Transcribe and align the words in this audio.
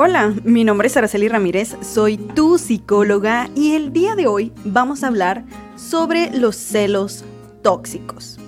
Hola, 0.00 0.32
mi 0.44 0.62
nombre 0.62 0.86
es 0.86 0.96
Araceli 0.96 1.26
Ramírez, 1.26 1.76
soy 1.80 2.18
tu 2.18 2.56
psicóloga 2.56 3.50
y 3.56 3.72
el 3.72 3.92
día 3.92 4.14
de 4.14 4.28
hoy 4.28 4.52
vamos 4.64 5.02
a 5.02 5.08
hablar 5.08 5.44
sobre 5.74 6.30
los 6.30 6.54
celos 6.54 7.24
tóxicos. 7.62 8.38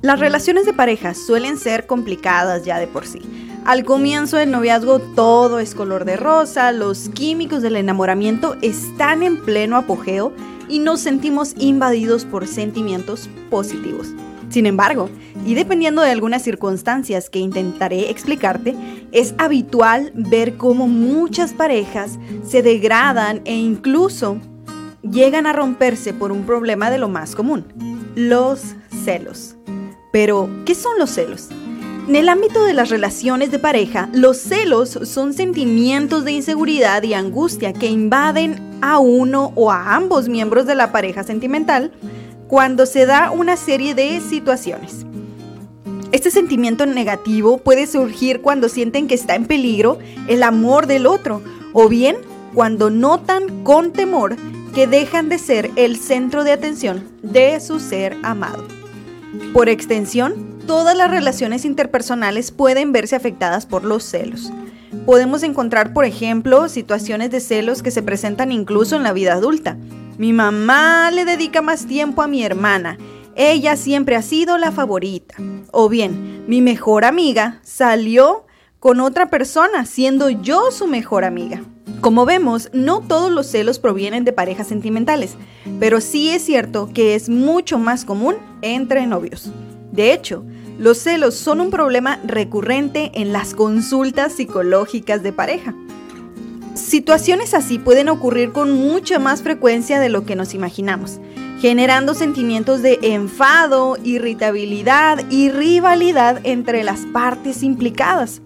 Las 0.00 0.18
relaciones 0.18 0.64
de 0.64 0.72
pareja 0.72 1.12
suelen 1.12 1.58
ser 1.58 1.86
complicadas 1.86 2.64
ya 2.64 2.78
de 2.78 2.86
por 2.86 3.06
sí. 3.06 3.20
Al 3.66 3.84
comienzo 3.84 4.38
del 4.38 4.50
noviazgo 4.50 4.98
todo 4.98 5.58
es 5.58 5.74
color 5.74 6.06
de 6.06 6.16
rosa, 6.16 6.72
los 6.72 7.10
químicos 7.10 7.60
del 7.60 7.76
enamoramiento 7.76 8.56
están 8.62 9.22
en 9.22 9.42
pleno 9.42 9.76
apogeo 9.76 10.32
y 10.70 10.78
nos 10.78 11.00
sentimos 11.00 11.52
invadidos 11.58 12.24
por 12.24 12.46
sentimientos 12.46 13.28
positivos. 13.50 14.08
Sin 14.50 14.66
embargo, 14.66 15.08
y 15.46 15.54
dependiendo 15.54 16.02
de 16.02 16.10
algunas 16.10 16.42
circunstancias 16.42 17.30
que 17.30 17.38
intentaré 17.38 18.10
explicarte, 18.10 18.74
es 19.12 19.34
habitual 19.38 20.10
ver 20.14 20.56
cómo 20.56 20.88
muchas 20.88 21.52
parejas 21.52 22.18
se 22.46 22.60
degradan 22.62 23.42
e 23.44 23.54
incluso 23.54 24.38
llegan 25.02 25.46
a 25.46 25.52
romperse 25.52 26.12
por 26.12 26.32
un 26.32 26.44
problema 26.44 26.90
de 26.90 26.98
lo 26.98 27.08
más 27.08 27.36
común, 27.36 27.64
los 28.16 28.74
celos. 29.04 29.56
Pero, 30.12 30.50
¿qué 30.66 30.74
son 30.74 30.98
los 30.98 31.10
celos? 31.10 31.48
En 32.08 32.16
el 32.16 32.28
ámbito 32.28 32.64
de 32.64 32.72
las 32.72 32.88
relaciones 32.90 33.52
de 33.52 33.60
pareja, 33.60 34.08
los 34.12 34.36
celos 34.38 34.98
son 35.04 35.32
sentimientos 35.32 36.24
de 36.24 36.32
inseguridad 36.32 37.04
y 37.04 37.14
angustia 37.14 37.72
que 37.72 37.86
invaden 37.86 38.78
a 38.82 38.98
uno 38.98 39.52
o 39.54 39.70
a 39.70 39.94
ambos 39.94 40.28
miembros 40.28 40.66
de 40.66 40.74
la 40.74 40.90
pareja 40.90 41.22
sentimental 41.22 41.92
cuando 42.50 42.84
se 42.84 43.06
da 43.06 43.30
una 43.30 43.56
serie 43.56 43.94
de 43.94 44.20
situaciones. 44.20 45.06
Este 46.10 46.32
sentimiento 46.32 46.84
negativo 46.84 47.58
puede 47.58 47.86
surgir 47.86 48.40
cuando 48.40 48.68
sienten 48.68 49.06
que 49.06 49.14
está 49.14 49.36
en 49.36 49.46
peligro 49.46 50.00
el 50.26 50.42
amor 50.42 50.88
del 50.88 51.06
otro 51.06 51.42
o 51.72 51.88
bien 51.88 52.16
cuando 52.52 52.90
notan 52.90 53.62
con 53.62 53.92
temor 53.92 54.34
que 54.74 54.88
dejan 54.88 55.28
de 55.28 55.38
ser 55.38 55.70
el 55.76 55.96
centro 55.96 56.42
de 56.42 56.50
atención 56.50 57.08
de 57.22 57.60
su 57.60 57.78
ser 57.78 58.16
amado. 58.24 58.64
Por 59.52 59.68
extensión, 59.68 60.58
todas 60.66 60.96
las 60.96 61.08
relaciones 61.08 61.64
interpersonales 61.64 62.50
pueden 62.50 62.90
verse 62.90 63.14
afectadas 63.14 63.64
por 63.64 63.84
los 63.84 64.02
celos. 64.02 64.50
Podemos 65.06 65.44
encontrar, 65.44 65.92
por 65.92 66.04
ejemplo, 66.04 66.68
situaciones 66.68 67.30
de 67.30 67.38
celos 67.38 67.84
que 67.84 67.92
se 67.92 68.02
presentan 68.02 68.50
incluso 68.50 68.96
en 68.96 69.04
la 69.04 69.12
vida 69.12 69.34
adulta, 69.34 69.76
mi 70.20 70.34
mamá 70.34 71.10
le 71.10 71.24
dedica 71.24 71.62
más 71.62 71.86
tiempo 71.86 72.20
a 72.20 72.28
mi 72.28 72.44
hermana. 72.44 72.98
Ella 73.36 73.74
siempre 73.74 74.16
ha 74.16 74.22
sido 74.22 74.58
la 74.58 74.70
favorita. 74.70 75.34
O 75.72 75.88
bien, 75.88 76.44
mi 76.46 76.60
mejor 76.60 77.06
amiga 77.06 77.58
salió 77.62 78.44
con 78.80 79.00
otra 79.00 79.30
persona, 79.30 79.86
siendo 79.86 80.28
yo 80.28 80.72
su 80.72 80.86
mejor 80.86 81.24
amiga. 81.24 81.62
Como 82.02 82.26
vemos, 82.26 82.68
no 82.74 83.00
todos 83.00 83.32
los 83.32 83.46
celos 83.46 83.78
provienen 83.78 84.26
de 84.26 84.34
parejas 84.34 84.66
sentimentales, 84.66 85.36
pero 85.78 86.02
sí 86.02 86.28
es 86.28 86.44
cierto 86.44 86.90
que 86.92 87.14
es 87.14 87.30
mucho 87.30 87.78
más 87.78 88.04
común 88.04 88.36
entre 88.60 89.06
novios. 89.06 89.50
De 89.90 90.12
hecho, 90.12 90.44
los 90.78 90.98
celos 90.98 91.34
son 91.34 91.62
un 91.62 91.70
problema 91.70 92.20
recurrente 92.24 93.10
en 93.14 93.32
las 93.32 93.54
consultas 93.54 94.34
psicológicas 94.34 95.22
de 95.22 95.32
pareja. 95.32 95.74
Situaciones 96.74 97.52
así 97.54 97.78
pueden 97.78 98.08
ocurrir 98.08 98.52
con 98.52 98.70
mucha 98.72 99.18
más 99.18 99.42
frecuencia 99.42 99.98
de 99.98 100.08
lo 100.08 100.24
que 100.24 100.36
nos 100.36 100.54
imaginamos, 100.54 101.18
generando 101.60 102.14
sentimientos 102.14 102.80
de 102.80 102.98
enfado, 103.02 103.96
irritabilidad 104.04 105.24
y 105.30 105.50
rivalidad 105.50 106.40
entre 106.44 106.84
las 106.84 107.00
partes 107.12 107.62
implicadas. 107.62 108.40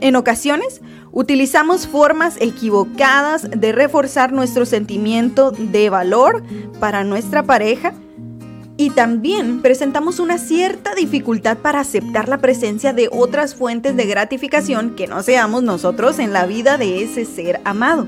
En 0.00 0.16
ocasiones, 0.16 0.80
utilizamos 1.12 1.86
formas 1.86 2.36
equivocadas 2.40 3.48
de 3.50 3.72
reforzar 3.72 4.32
nuestro 4.32 4.66
sentimiento 4.66 5.52
de 5.52 5.88
valor 5.88 6.42
para 6.80 7.04
nuestra 7.04 7.44
pareja 7.44 7.94
y 8.78 8.90
también 8.90 9.60
presentamos 9.60 10.20
una 10.20 10.38
cierta 10.38 10.94
dificultad 10.94 11.58
para 11.58 11.80
aceptar 11.80 12.28
la 12.28 12.38
presencia 12.38 12.92
de 12.92 13.08
otras 13.10 13.56
fuentes 13.56 13.96
de 13.96 14.06
gratificación 14.06 14.94
que 14.94 15.08
no 15.08 15.22
seamos 15.24 15.64
nosotros 15.64 16.20
en 16.20 16.32
la 16.32 16.46
vida 16.46 16.78
de 16.78 17.02
ese 17.02 17.24
ser 17.24 17.60
amado. 17.64 18.06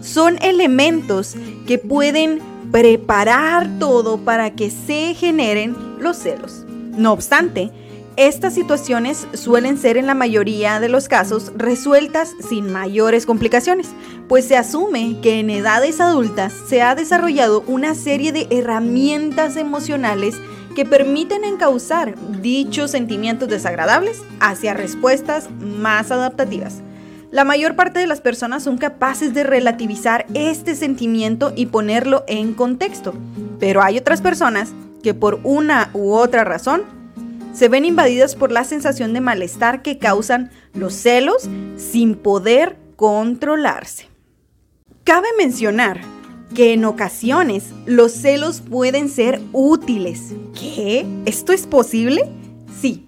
Son 0.00 0.36
elementos 0.42 1.36
que 1.68 1.78
pueden 1.78 2.40
preparar 2.72 3.70
todo 3.78 4.18
para 4.18 4.50
que 4.50 4.68
se 4.68 5.14
generen 5.14 5.76
los 6.00 6.16
celos. 6.16 6.64
No 6.96 7.12
obstante, 7.12 7.70
estas 8.16 8.54
situaciones 8.54 9.26
suelen 9.34 9.76
ser 9.76 9.96
en 9.96 10.06
la 10.06 10.14
mayoría 10.14 10.78
de 10.80 10.88
los 10.88 11.08
casos 11.08 11.52
resueltas 11.56 12.32
sin 12.48 12.72
mayores 12.72 13.26
complicaciones, 13.26 13.88
pues 14.28 14.46
se 14.46 14.56
asume 14.56 15.18
que 15.20 15.40
en 15.40 15.50
edades 15.50 16.00
adultas 16.00 16.52
se 16.68 16.82
ha 16.82 16.94
desarrollado 16.94 17.64
una 17.66 17.94
serie 17.94 18.32
de 18.32 18.46
herramientas 18.50 19.56
emocionales 19.56 20.36
que 20.74 20.84
permiten 20.84 21.44
encauzar 21.44 22.14
dichos 22.40 22.90
sentimientos 22.90 23.48
desagradables 23.48 24.22
hacia 24.40 24.74
respuestas 24.74 25.48
más 25.60 26.10
adaptativas. 26.10 26.82
La 27.30 27.44
mayor 27.44 27.74
parte 27.74 27.98
de 27.98 28.06
las 28.06 28.20
personas 28.20 28.62
son 28.62 28.78
capaces 28.78 29.34
de 29.34 29.42
relativizar 29.42 30.24
este 30.34 30.76
sentimiento 30.76 31.52
y 31.56 31.66
ponerlo 31.66 32.24
en 32.28 32.54
contexto, 32.54 33.12
pero 33.58 33.82
hay 33.82 33.98
otras 33.98 34.20
personas 34.20 34.72
que 35.02 35.14
por 35.14 35.40
una 35.42 35.90
u 35.94 36.12
otra 36.12 36.44
razón 36.44 36.82
se 37.54 37.68
ven 37.68 37.84
invadidas 37.84 38.34
por 38.34 38.52
la 38.52 38.64
sensación 38.64 39.14
de 39.14 39.20
malestar 39.20 39.82
que 39.82 39.98
causan 39.98 40.50
los 40.74 40.92
celos 40.92 41.48
sin 41.76 42.16
poder 42.16 42.76
controlarse. 42.96 44.08
Cabe 45.04 45.28
mencionar 45.38 46.00
que 46.54 46.72
en 46.72 46.84
ocasiones 46.84 47.70
los 47.86 48.12
celos 48.12 48.60
pueden 48.60 49.08
ser 49.08 49.40
útiles. 49.52 50.34
¿Qué? 50.58 51.06
¿Esto 51.26 51.52
es 51.52 51.66
posible? 51.66 52.28
Sí, 52.80 53.06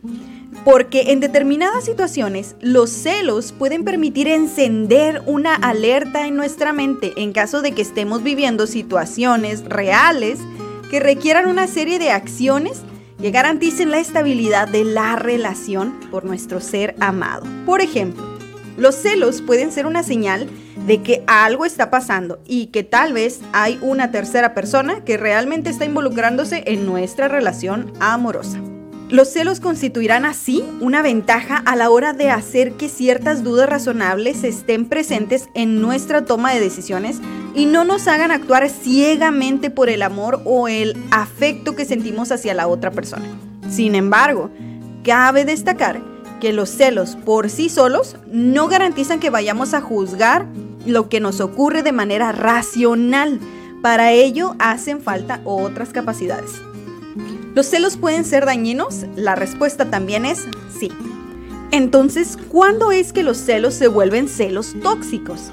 porque 0.65 1.13
en 1.13 1.21
determinadas 1.21 1.85
situaciones 1.85 2.57
los 2.61 2.91
celos 2.91 3.53
pueden 3.53 3.85
permitir 3.85 4.29
encender 4.29 5.23
una 5.27 5.55
alerta 5.55 6.27
en 6.27 6.37
nuestra 6.37 6.73
mente 6.73 7.13
en 7.17 7.33
caso 7.33 7.63
de 7.63 7.73
que 7.73 7.83
estemos 7.83 8.23
viviendo 8.23 8.67
situaciones 8.67 9.65
reales 9.65 10.39
que 10.91 11.01
requieran 11.01 11.49
una 11.49 11.67
serie 11.67 11.99
de 11.99 12.11
acciones 12.11 12.83
que 13.21 13.31
garanticen 13.31 13.91
la 13.91 13.99
estabilidad 13.99 14.69
de 14.69 14.85
la 14.85 15.17
relación 15.17 15.99
por 16.11 16.25
nuestro 16.25 16.61
ser 16.61 16.95
amado. 17.01 17.45
Por 17.65 17.81
ejemplo, 17.81 18.37
los 18.77 18.95
celos 18.95 19.41
pueden 19.41 19.73
ser 19.73 19.87
una 19.87 20.03
señal 20.03 20.49
de 20.87 21.03
que 21.03 21.25
algo 21.27 21.65
está 21.65 21.91
pasando 21.91 22.39
y 22.47 22.67
que 22.67 22.83
tal 22.83 23.13
vez 23.15 23.41
hay 23.53 23.79
una 23.81 24.11
tercera 24.11 24.53
persona 24.53 25.03
que 25.05 25.17
realmente 25.17 25.71
está 25.71 25.87
involucrándose 25.87 26.63
en 26.67 26.85
nuestra 26.85 27.29
relación 27.29 27.93
amorosa. 28.01 28.61
Los 29.09 29.29
celos 29.29 29.61
constituirán 29.61 30.25
así 30.25 30.65
una 30.81 31.01
ventaja 31.01 31.57
a 31.65 31.77
la 31.77 31.91
hora 31.91 32.13
de 32.13 32.31
hacer 32.31 32.73
que 32.73 32.89
ciertas 32.89 33.45
dudas 33.45 33.69
razonables 33.69 34.43
estén 34.43 34.87
presentes 34.87 35.49
en 35.55 35.81
nuestra 35.81 36.25
toma 36.25 36.53
de 36.53 36.59
decisiones 36.59 37.21
y 37.57 37.65
no 37.65 37.85
nos 37.85 38.07
hagan 38.07 38.31
actuar 38.31 38.69
ciegamente 38.69 39.71
por 39.71 39.89
el 39.89 40.03
amor 40.03 40.43
o 40.45 40.69
el 40.69 40.95
afecto 41.11 41.75
que 41.75 41.87
sentimos 41.87 42.31
hacia 42.31 42.53
la 42.53 42.69
otra 42.69 42.91
persona. 42.91 43.25
Sin 43.71 43.95
embargo, 43.95 44.51
cabe 45.03 45.47
destacar 45.47 46.03
que 46.39 46.53
los 46.53 46.69
celos 46.69 47.17
por 47.17 47.49
sí 47.49 47.71
solos 47.71 48.17
no 48.31 48.69
garantizan 48.69 49.21
que 49.21 49.31
vayamos 49.31 49.73
a 49.73 49.81
juzgar 49.81 50.47
lo 50.85 51.09
que 51.09 51.19
nos 51.19 51.41
ocurre 51.41 51.83
de 51.83 51.93
manera 51.93 52.31
racional. 52.31 53.41
Para 53.83 54.13
ello 54.13 54.55
hacen 54.59 55.01
falta 55.01 55.41
otras 55.45 55.89
capacidades. 55.91 56.51
¿Los 57.55 57.67
celos 57.67 57.97
pueden 57.97 58.27
ser 58.27 58.45
dañinos? 58.45 59.07
La 59.17 59.35
respuesta 59.35 59.87
también 59.87 60.27
es 60.27 60.45
sí. 60.79 60.93
Entonces, 61.71 62.37
¿cuándo 62.49 62.93
es 62.93 63.15
que 63.15 63.23
los 63.23 63.39
celos 63.39 63.73
se 63.73 63.89
vuelven 63.89 64.29
celos 64.29 64.77
tóxicos? 64.83 65.53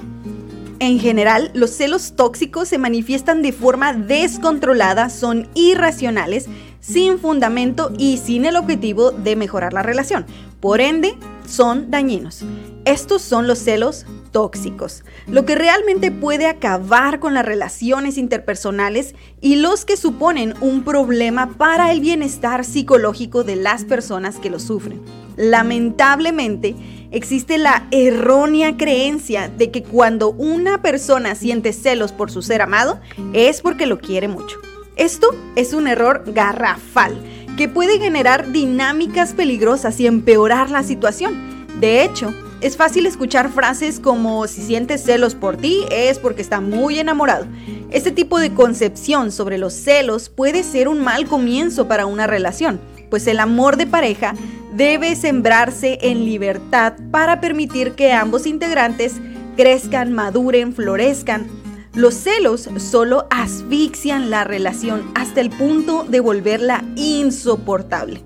En 0.80 0.98
general, 0.98 1.50
los 1.54 1.70
celos 1.70 2.14
tóxicos 2.16 2.68
se 2.68 2.78
manifiestan 2.78 3.42
de 3.42 3.52
forma 3.52 3.92
descontrolada, 3.92 5.08
son 5.08 5.48
irracionales, 5.54 6.46
sin 6.80 7.18
fundamento 7.18 7.92
y 7.96 8.18
sin 8.18 8.44
el 8.44 8.56
objetivo 8.56 9.10
de 9.10 9.36
mejorar 9.36 9.72
la 9.72 9.82
relación. 9.82 10.26
Por 10.60 10.80
ende, 10.80 11.14
son 11.46 11.90
dañinos. 11.90 12.44
Estos 12.84 13.22
son 13.22 13.46
los 13.46 13.58
celos 13.58 14.04
tóxicos, 14.30 15.04
lo 15.26 15.44
que 15.44 15.54
realmente 15.54 16.10
puede 16.10 16.46
acabar 16.46 17.20
con 17.20 17.34
las 17.34 17.46
relaciones 17.46 18.18
interpersonales 18.18 19.14
y 19.40 19.56
los 19.56 19.84
que 19.84 19.96
suponen 19.96 20.54
un 20.60 20.82
problema 20.82 21.50
para 21.56 21.92
el 21.92 22.00
bienestar 22.00 22.64
psicológico 22.64 23.44
de 23.44 23.56
las 23.56 23.84
personas 23.84 24.36
que 24.36 24.50
lo 24.50 24.58
sufren. 24.58 25.00
Lamentablemente, 25.36 26.74
existe 27.14 27.58
la 27.58 27.86
errónea 27.92 28.76
creencia 28.76 29.48
de 29.48 29.70
que 29.70 29.84
cuando 29.84 30.30
una 30.32 30.82
persona 30.82 31.36
siente 31.36 31.72
celos 31.72 32.12
por 32.12 32.30
su 32.30 32.42
ser 32.42 32.60
amado 32.60 33.00
es 33.32 33.62
porque 33.62 33.86
lo 33.86 34.00
quiere 34.00 34.26
mucho. 34.28 34.58
Esto 34.96 35.28
es 35.54 35.72
un 35.74 35.86
error 35.86 36.24
garrafal 36.26 37.16
que 37.56 37.68
puede 37.68 38.00
generar 38.00 38.50
dinámicas 38.50 39.32
peligrosas 39.32 40.00
y 40.00 40.08
empeorar 40.08 40.70
la 40.70 40.82
situación. 40.82 41.66
De 41.80 42.02
hecho, 42.02 42.34
Es 42.64 42.78
fácil 42.78 43.04
escuchar 43.04 43.50
frases 43.52 44.00
como 44.00 44.46
si 44.46 44.62
sientes 44.62 45.02
celos 45.02 45.34
por 45.34 45.58
ti 45.58 45.84
es 45.90 46.18
porque 46.18 46.40
está 46.40 46.62
muy 46.62 46.98
enamorado. 46.98 47.46
Este 47.90 48.10
tipo 48.10 48.38
de 48.38 48.54
concepción 48.54 49.32
sobre 49.32 49.58
los 49.58 49.74
celos 49.74 50.30
puede 50.30 50.62
ser 50.62 50.88
un 50.88 51.04
mal 51.04 51.26
comienzo 51.26 51.88
para 51.88 52.06
una 52.06 52.26
relación, 52.26 52.80
pues 53.14 53.28
el 53.28 53.38
amor 53.38 53.76
de 53.76 53.86
pareja 53.86 54.34
debe 54.72 55.14
sembrarse 55.14 56.00
en 56.02 56.24
libertad 56.24 56.94
para 57.12 57.40
permitir 57.40 57.92
que 57.92 58.12
ambos 58.12 58.44
integrantes 58.44 59.20
crezcan, 59.56 60.12
maduren, 60.12 60.74
florezcan. 60.74 61.46
Los 61.94 62.14
celos 62.14 62.68
solo 62.78 63.28
asfixian 63.30 64.30
la 64.30 64.42
relación 64.42 65.12
hasta 65.14 65.40
el 65.40 65.50
punto 65.50 66.02
de 66.02 66.18
volverla 66.18 66.82
insoportable. 66.96 68.20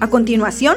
A 0.00 0.08
continuación, 0.10 0.76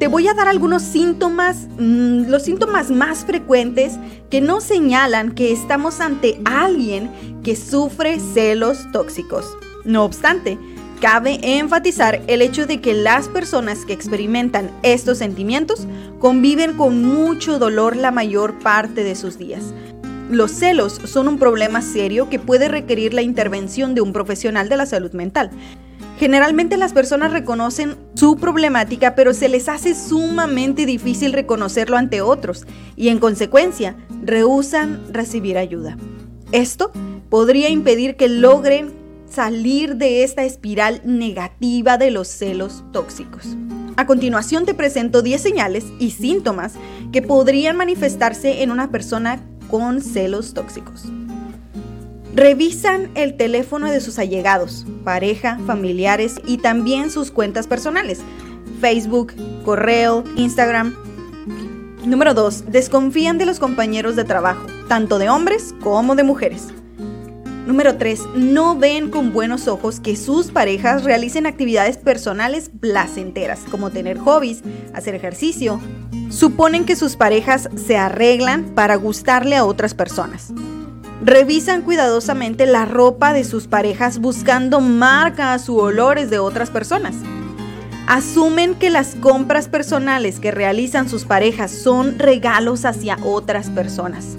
te 0.00 0.08
voy 0.08 0.26
a 0.26 0.34
dar 0.34 0.48
algunos 0.48 0.82
síntomas, 0.82 1.68
mm, 1.78 2.24
los 2.26 2.42
síntomas 2.42 2.90
más 2.90 3.24
frecuentes 3.24 4.00
que 4.30 4.40
nos 4.40 4.64
señalan 4.64 5.30
que 5.30 5.52
estamos 5.52 6.00
ante 6.00 6.40
alguien 6.44 7.08
que 7.44 7.54
sufre 7.54 8.18
celos 8.18 8.90
tóxicos. 8.90 9.46
No 9.84 10.04
obstante, 10.04 10.58
cabe 11.02 11.40
enfatizar 11.58 12.22
el 12.28 12.42
hecho 12.42 12.64
de 12.64 12.80
que 12.80 12.94
las 12.94 13.26
personas 13.26 13.84
que 13.84 13.92
experimentan 13.92 14.70
estos 14.84 15.18
sentimientos 15.18 15.88
conviven 16.20 16.74
con 16.76 17.02
mucho 17.02 17.58
dolor 17.58 17.96
la 17.96 18.12
mayor 18.12 18.60
parte 18.60 19.02
de 19.02 19.16
sus 19.16 19.36
días. 19.36 19.74
Los 20.30 20.52
celos 20.52 21.00
son 21.04 21.26
un 21.26 21.40
problema 21.40 21.82
serio 21.82 22.30
que 22.30 22.38
puede 22.38 22.68
requerir 22.68 23.14
la 23.14 23.22
intervención 23.22 23.96
de 23.96 24.00
un 24.00 24.12
profesional 24.12 24.68
de 24.68 24.76
la 24.76 24.86
salud 24.86 25.10
mental. 25.10 25.50
Generalmente 26.20 26.76
las 26.76 26.92
personas 26.92 27.32
reconocen 27.32 27.96
su 28.14 28.36
problemática, 28.36 29.16
pero 29.16 29.34
se 29.34 29.48
les 29.48 29.68
hace 29.68 29.96
sumamente 29.96 30.86
difícil 30.86 31.32
reconocerlo 31.32 31.96
ante 31.96 32.20
otros 32.20 32.64
y 32.94 33.08
en 33.08 33.18
consecuencia 33.18 33.96
rehusan 34.22 35.02
recibir 35.12 35.58
ayuda. 35.58 35.96
Esto 36.52 36.92
podría 37.28 37.70
impedir 37.70 38.14
que 38.14 38.28
logren 38.28 39.01
salir 39.32 39.96
de 39.96 40.24
esta 40.24 40.44
espiral 40.44 41.00
negativa 41.04 41.96
de 41.96 42.10
los 42.10 42.28
celos 42.28 42.84
tóxicos. 42.92 43.56
A 43.96 44.06
continuación 44.06 44.66
te 44.66 44.74
presento 44.74 45.22
10 45.22 45.40
señales 45.40 45.84
y 45.98 46.10
síntomas 46.10 46.74
que 47.12 47.22
podrían 47.22 47.76
manifestarse 47.76 48.62
en 48.62 48.70
una 48.70 48.90
persona 48.90 49.40
con 49.70 50.02
celos 50.02 50.54
tóxicos. 50.54 51.04
Revisan 52.34 53.10
el 53.14 53.36
teléfono 53.36 53.90
de 53.90 54.00
sus 54.00 54.18
allegados, 54.18 54.86
pareja, 55.04 55.58
familiares 55.66 56.36
y 56.46 56.58
también 56.58 57.10
sus 57.10 57.30
cuentas 57.30 57.66
personales, 57.66 58.20
Facebook, 58.80 59.34
correo, 59.64 60.24
Instagram. 60.36 60.94
Número 62.06 62.34
2. 62.34 62.64
Desconfían 62.70 63.38
de 63.38 63.46
los 63.46 63.58
compañeros 63.58 64.16
de 64.16 64.24
trabajo, 64.24 64.66
tanto 64.88 65.18
de 65.18 65.28
hombres 65.28 65.74
como 65.82 66.16
de 66.16 66.24
mujeres. 66.24 66.68
Número 67.66 67.96
3. 67.96 68.20
No 68.34 68.76
ven 68.76 69.08
con 69.08 69.32
buenos 69.32 69.68
ojos 69.68 70.00
que 70.00 70.16
sus 70.16 70.50
parejas 70.50 71.04
realicen 71.04 71.46
actividades 71.46 71.96
personales 71.96 72.70
placenteras, 72.80 73.60
como 73.70 73.90
tener 73.90 74.18
hobbies, 74.18 74.62
hacer 74.94 75.14
ejercicio. 75.14 75.80
Suponen 76.28 76.84
que 76.84 76.96
sus 76.96 77.14
parejas 77.14 77.68
se 77.76 77.96
arreglan 77.96 78.64
para 78.74 78.96
gustarle 78.96 79.54
a 79.54 79.64
otras 79.64 79.94
personas. 79.94 80.52
Revisan 81.24 81.82
cuidadosamente 81.82 82.66
la 82.66 82.84
ropa 82.84 83.32
de 83.32 83.44
sus 83.44 83.68
parejas 83.68 84.18
buscando 84.18 84.80
marcas 84.80 85.68
u 85.68 85.78
olores 85.78 86.30
de 86.30 86.40
otras 86.40 86.68
personas. 86.68 87.14
Asumen 88.08 88.74
que 88.74 88.90
las 88.90 89.14
compras 89.14 89.68
personales 89.68 90.40
que 90.40 90.50
realizan 90.50 91.08
sus 91.08 91.24
parejas 91.24 91.70
son 91.70 92.18
regalos 92.18 92.84
hacia 92.84 93.18
otras 93.22 93.70
personas. 93.70 94.36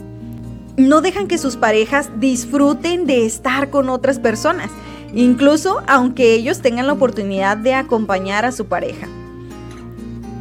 No 0.78 1.02
dejan 1.02 1.28
que 1.28 1.38
sus 1.38 1.56
parejas 1.56 2.10
disfruten 2.20 3.06
de 3.06 3.26
estar 3.26 3.70
con 3.70 3.90
otras 3.90 4.20
personas, 4.20 4.72
incluso 5.14 5.82
aunque 5.88 6.34
ellos 6.34 6.62
tengan 6.62 6.88
la 6.88 6.94
oportunidad 6.94 7.58
de 7.58 7.74
acompañar 7.74 8.46
a 8.46 8.52
su 8.52 8.66
pareja 8.66 9.08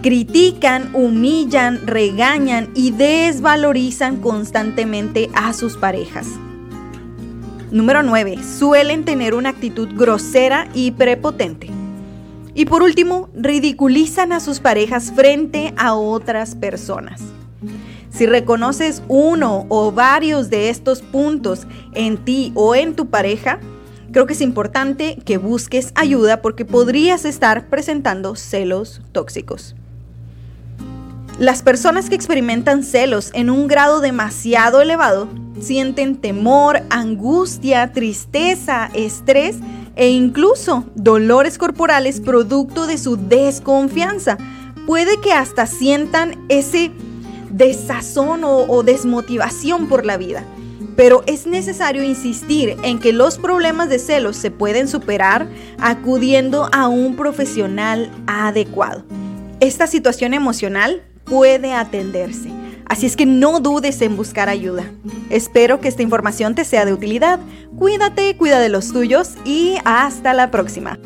critican, 0.03 0.91
humillan, 0.95 1.87
regañan 1.87 2.71
y 2.75 2.91
desvalorizan 2.91 4.21
constantemente 4.21 5.31
a 5.33 5.53
sus 5.55 5.77
parejas. 5.77 6.27
Número 7.71 8.03
9. 8.03 8.43
Suelen 8.43 9.05
tener 9.05 9.35
una 9.35 9.51
actitud 9.51 9.89
grosera 9.95 10.69
y 10.75 10.91
prepotente. 10.91 11.71
Y 12.55 12.67
por 12.67 12.83
último, 12.83 13.31
ridiculizan 13.35 14.33
a 14.33 14.41
sus 14.41 14.61
parejas 14.61 15.13
frente 15.15 15.73
a 15.79 15.95
otras 15.95 16.55
personas. 16.55 17.23
Si 18.13 18.27
reconoces 18.27 19.03
uno 19.09 19.65
o 19.71 19.91
varios 19.91 20.51
de 20.51 20.69
estos 20.69 21.01
puntos 21.01 21.67
en 21.95 22.19
ti 22.19 22.53
o 22.55 22.75
en 22.75 22.95
tu 22.95 23.07
pareja, 23.07 23.59
creo 24.13 24.27
que 24.27 24.35
es 24.35 24.43
importante 24.43 25.17
que 25.25 25.39
busques 25.39 25.93
ayuda 25.95 26.43
porque 26.43 26.67
podrías 26.67 27.25
estar 27.25 27.69
presentando 27.69 28.37
celos 28.37 29.01
tóxicos. 29.13 29.75
Las 31.39 31.63
personas 31.63 32.11
que 32.11 32.15
experimentan 32.15 32.83
celos 32.83 33.31
en 33.33 33.49
un 33.49 33.67
grado 33.67 34.01
demasiado 34.01 34.83
elevado 34.83 35.29
sienten 35.59 36.17
temor, 36.17 36.83
angustia, 36.91 37.93
tristeza, 37.93 38.91
estrés 38.93 39.57
e 39.97 40.11
incluso 40.11 40.85
dolores 40.95 41.57
corporales 41.57 42.21
producto 42.21 42.87
de 42.87 42.99
su 42.99 43.17
desconfianza. 43.17 44.37
Puede 44.87 45.19
que 45.23 45.33
hasta 45.33 45.67
sientan 45.67 46.45
ese 46.51 46.93
desazón 47.53 48.43
o, 48.45 48.83
desmotivación 48.83 49.89
por 49.89 50.05
la 50.05 50.17
vida. 50.17 50.45
Pero 50.97 51.23
es 51.27 51.47
necesario 51.47 52.03
insistir 52.03 52.77
en 52.83 52.99
que 52.99 53.13
los 53.13 53.39
problemas 53.39 53.89
de 53.89 53.99
celos 53.99 54.37
se 54.37 54.51
pueden 54.51 54.89
superar 54.89 55.49
acudiendo 55.79 56.69
a 56.73 56.89
un 56.89 57.17
profesional 57.17 58.11
adecuado. 58.27 59.05
Esta 59.61 59.87
situación 59.87 60.35
emocional 60.35 61.03
puede 61.25 61.73
atenderse. 61.73 62.51
Así 62.85 63.07
es 63.07 63.17
que 63.17 63.25
no 63.25 63.61
dudes 63.61 64.03
en 64.03 64.17
buscar 64.17 64.51
ayuda. 64.51 64.85
Espero 65.31 65.81
que 65.81 65.89
esta 65.89 66.03
información 66.03 66.55
te 66.55 66.65
sea 66.65 66.85
de 66.85 66.93
utilidad. 66.93 67.41
Cuídate, 67.79 68.37
cuida 68.37 68.61
de 68.61 68.69
los 68.69 68.93
tuyos 68.93 69.37
y 69.47 69.77
hasta 69.85 70.35
la 70.35 70.51
próxima. 70.51 70.99